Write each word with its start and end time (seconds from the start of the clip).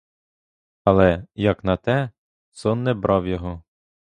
Але, 0.83 1.25
як 1.49 1.63
на 1.63 1.77
те, 1.77 2.09
сон 2.51 2.83
не 2.83 2.93
брав 2.93 3.27
його. 3.27 3.63